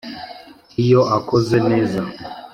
[0.83, 2.01] iyo akoze neza,